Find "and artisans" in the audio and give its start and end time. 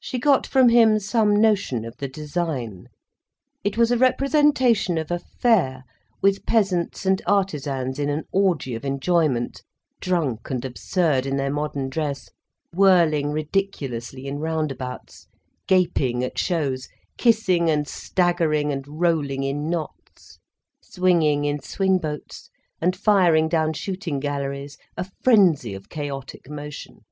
7.04-7.98